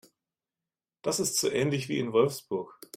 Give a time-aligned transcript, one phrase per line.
[1.03, 2.81] Das ist so ähnlich wie in Wolfsburg